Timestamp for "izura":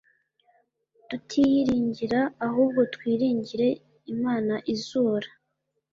4.73-5.29